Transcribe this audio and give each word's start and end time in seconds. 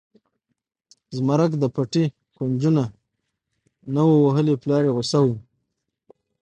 زمرک 1.15 1.51
د 1.57 1.63
پټي 1.75 2.05
کونجونه 2.37 2.83
نه 3.93 4.01
و 4.07 4.11
وهلي 4.25 4.55
پلار 4.63 4.81
یې 4.87 4.91
غوسه 4.95 5.19
و. 5.25 5.27